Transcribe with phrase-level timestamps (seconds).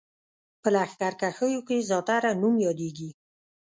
[0.61, 3.09] په لښکرکښیو کې زیاتره نوم یادېږي.